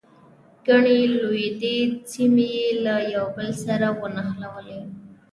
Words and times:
ګڼې 0.67 0.99
تولیدي 1.19 1.77
سیمې 2.11 2.47
یې 2.57 2.69
له 2.83 2.95
یو 3.15 3.25
بل 3.35 3.49
سره 3.63 3.87
ونښلولې. 3.99 4.81